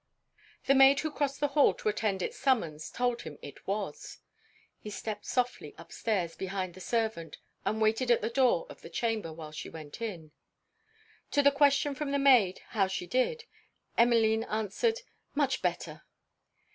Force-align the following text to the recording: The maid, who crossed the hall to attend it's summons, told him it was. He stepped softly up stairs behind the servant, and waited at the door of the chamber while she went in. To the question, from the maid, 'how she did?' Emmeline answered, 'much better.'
The 0.65 0.73
maid, 0.73 1.01
who 1.01 1.11
crossed 1.11 1.39
the 1.41 1.49
hall 1.49 1.75
to 1.75 1.87
attend 1.87 2.23
it's 2.23 2.35
summons, 2.35 2.89
told 2.89 3.21
him 3.21 3.37
it 3.43 3.67
was. 3.67 4.17
He 4.79 4.89
stepped 4.89 5.27
softly 5.27 5.75
up 5.77 5.91
stairs 5.91 6.35
behind 6.35 6.73
the 6.73 6.81
servant, 6.81 7.37
and 7.65 7.79
waited 7.79 8.09
at 8.09 8.21
the 8.21 8.31
door 8.31 8.65
of 8.67 8.81
the 8.81 8.89
chamber 8.89 9.31
while 9.31 9.51
she 9.51 9.69
went 9.69 10.01
in. 10.01 10.31
To 11.29 11.43
the 11.43 11.51
question, 11.51 11.93
from 11.93 12.09
the 12.11 12.17
maid, 12.17 12.61
'how 12.69 12.87
she 12.87 13.05
did?' 13.05 13.43
Emmeline 13.95 14.43
answered, 14.45 15.01
'much 15.35 15.61
better.' 15.61 16.01